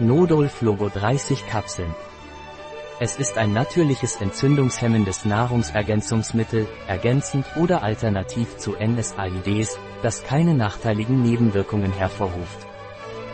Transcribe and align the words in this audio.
Nodol 0.00 0.48
Flogo 0.48 0.88
30 0.88 1.46
Kapseln. 1.46 1.94
Es 2.98 3.14
ist 3.14 3.38
ein 3.38 3.52
natürliches 3.52 4.16
entzündungshemmendes 4.16 5.24
Nahrungsergänzungsmittel, 5.24 6.66
ergänzend 6.88 7.46
oder 7.54 7.84
alternativ 7.84 8.56
zu 8.56 8.72
NSAIDs, 8.72 9.78
das 10.02 10.24
keine 10.24 10.54
nachteiligen 10.54 11.22
Nebenwirkungen 11.22 11.92
hervorruft. 11.92 12.66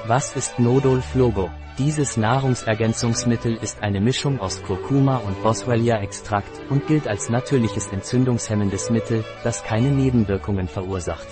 Was 0.06 0.36
ist 0.36 0.59
Nodol 0.59 1.00
Flogo? 1.00 1.48
Dieses 1.78 2.18
Nahrungsergänzungsmittel 2.18 3.56
ist 3.56 3.82
eine 3.82 4.02
Mischung 4.02 4.38
aus 4.38 4.62
Kurkuma 4.62 5.16
und 5.16 5.42
Boswellia-Extrakt 5.42 6.61
und 6.68 6.86
gilt 6.86 7.08
als 7.08 7.30
natürliches 7.30 7.86
entzündungshemmendes 7.86 8.90
Mittel, 8.90 9.24
das 9.45 9.64
keine 9.64 9.88
Nebenwirkungen 9.88 10.68
verursacht. 10.68 11.27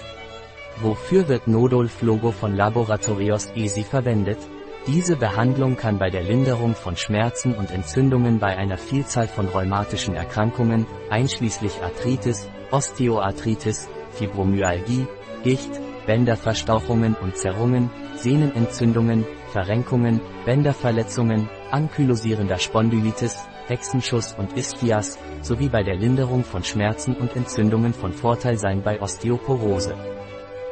Wofür 0.81 1.29
wird 1.29 1.49
Nodol 1.49 1.89
Flogo 1.89 2.31
von 2.33 2.57
Laboratorios 2.57 3.51
ESI 3.55 3.83
verwendet? 3.83 4.39
Diese 4.87 5.17
Behandlung 5.17 5.77
kann 5.77 5.99
bei 5.99 6.09
der 6.09 6.23
Linderung 6.23 6.75
von 6.75 6.97
Schmerzen 6.97 7.55
und 7.55 7.71
Entzündungen 7.71 8.39
bei 8.39 8.57
einer 8.57 8.79
Vielzahl 8.79 9.29
von 9.29 9.49
rheumatischen 9.49 10.15
Erkrankungen, 10.15 10.87
einschließlich 11.11 11.83
Arthritis, 11.83 12.49
Osteoarthritis, 12.71 13.89
Fibromyalgie, 14.13 15.07
Gicht, 15.43 15.71
Bänderverstauchungen 16.07 17.15
und 17.21 17.37
Zerrungen, 17.37 17.91
Sehnenentzündungen, 18.17 19.27
Verrenkungen, 19.53 20.21
Bänderverletzungen, 20.47 21.51
ankylosierender 21.71 22.59
Spondylitis, 22.59 23.47
Hexenschuss 23.67 24.33
und 24.33 24.57
Ischias, 24.57 25.19
sowie 25.43 25.69
bei 25.69 25.83
der 25.83 25.97
Linderung 25.97 26.45
von 26.45 26.65
Schmerzen 26.65 27.15
und 27.15 27.37
Entzündungen 27.37 27.93
von 27.93 28.13
Vorteil 28.13 28.57
sein 28.59 28.83
bei 28.83 29.01
Osteoporose. 29.01 30.18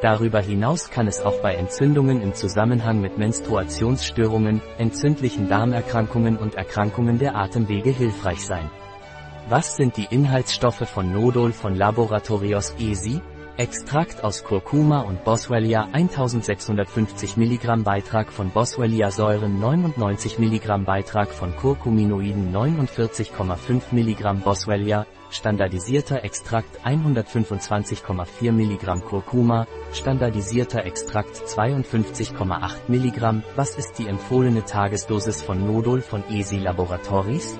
Darüber 0.01 0.39
hinaus 0.41 0.91
kann 0.91 1.07
es 1.07 1.21
auch 1.21 1.41
bei 1.41 1.55
Entzündungen 1.55 2.21
im 2.21 2.35
Zusammenhang 2.35 3.01
mit 3.01 3.17
Menstruationsstörungen, 3.17 4.61
entzündlichen 4.77 5.49
Darmerkrankungen 5.49 6.37
und 6.37 6.53
Erkrankungen 6.53 7.17
der 7.17 7.35
Atemwege 7.35 7.89
hilfreich 7.89 8.45
sein. 8.45 8.69
Was 9.49 9.75
sind 9.75 9.97
die 9.97 10.07
Inhaltsstoffe 10.09 10.87
von 10.87 11.11
Nodol 11.11 11.51
von 11.51 11.73
Laboratorios 11.73 12.75
ESI? 12.79 13.21
Extrakt 13.57 14.23
aus 14.23 14.43
Kurkuma 14.43 15.01
und 15.01 15.23
Boswellia 15.23 15.87
1650 15.91 17.37
mg 17.37 17.83
Beitrag 17.83 18.31
von 18.31 18.51
Boswellia-Säuren 18.51 19.59
99 19.59 20.37
mg 20.37 20.85
Beitrag 20.85 21.29
von 21.29 21.55
Curcuminoiden 21.55 22.53
49,5 22.53 23.81
mg 23.93 24.43
Boswellia, 24.43 25.07
standardisierter 25.31 26.23
Extrakt 26.23 26.85
125,4 26.85 28.51
mg 28.51 29.03
Kurkuma, 29.03 29.65
standardisierter 29.91 30.85
Extrakt 30.85 31.37
52,8 31.37 32.75
mg. 32.89 33.43
Was 33.55 33.75
ist 33.75 33.97
die 33.97 34.05
empfohlene 34.05 34.65
Tagesdosis 34.65 35.41
von 35.41 35.65
Nodol 35.65 36.01
von 36.01 36.23
ESI 36.29 36.59
Laboratories? 36.59 37.57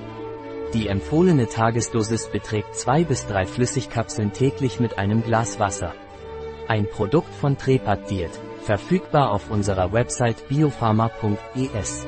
Die 0.74 0.88
empfohlene 0.88 1.46
Tagesdosis 1.48 2.28
beträgt 2.28 2.74
zwei 2.74 3.02
bis 3.02 3.26
drei 3.26 3.46
Flüssigkapseln 3.46 4.34
täglich 4.34 4.80
mit 4.80 4.98
einem 4.98 5.22
Glas 5.22 5.58
Wasser. 5.58 5.94
Ein 6.66 6.86
Produkt 6.86 7.34
von 7.34 7.56
Trepat 7.56 8.10
Diet, 8.10 8.38
verfügbar 8.62 9.32
auf 9.32 9.50
unserer 9.50 9.92
Website 9.94 10.46
biopharma.es. 10.48 12.06